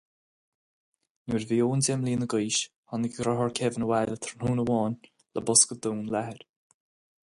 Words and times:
Nuair 1.31 1.43
a 1.45 1.49
bhí 1.51 1.59
Eoin 1.65 1.83
deich 1.87 1.99
mbliana 1.99 2.29
d'aois, 2.35 2.63
tháinig 2.93 3.19
a 3.19 3.23
dheartháir 3.27 3.55
Kevin 3.61 3.89
abhaile 3.89 4.19
tráthnóna 4.25 4.67
amháin 4.69 5.01
le 5.33 5.49
bosca 5.51 5.83
donn 5.83 6.07
leathair. 6.17 6.47